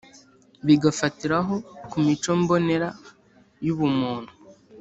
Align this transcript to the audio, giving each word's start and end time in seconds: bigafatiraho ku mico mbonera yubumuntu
bigafatiraho 0.65 1.55
ku 1.89 1.97
mico 2.05 2.31
mbonera 2.41 2.87
yubumuntu 3.65 4.31